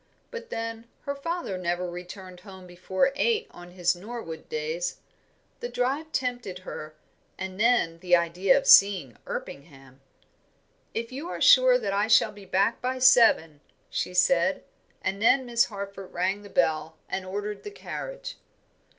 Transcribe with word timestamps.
But 0.31 0.49
then, 0.49 0.87
her 1.01 1.13
father 1.13 1.59
never 1.59 1.87
returned 1.87 2.39
home 2.39 2.65
before 2.65 3.11
eight 3.15 3.45
on 3.51 3.69
his 3.69 3.95
Norwood 3.95 4.49
days. 4.49 4.97
The 5.59 5.69
drive 5.69 6.11
tempted 6.11 6.57
her, 6.65 6.95
and 7.37 7.59
then, 7.59 7.99
the 7.99 8.15
idea 8.15 8.57
of 8.57 8.65
seeing 8.65 9.15
Erpingham. 9.27 10.01
"If 10.95 11.11
you 11.11 11.29
are 11.29 11.39
sure 11.39 11.77
that 11.77 11.93
I 11.93 12.07
shall 12.07 12.31
be 12.31 12.45
back 12.45 12.81
by 12.81 12.97
seven," 12.97 13.61
she 13.91 14.15
said; 14.15 14.63
and 15.03 15.21
then 15.21 15.45
Miss 15.45 15.65
Harford 15.65 16.11
rang 16.11 16.41
the 16.41 16.49
bell 16.49 16.97
and 17.07 17.23
ordered 17.23 17.61
the 17.61 17.69
carriage. 17.69 18.37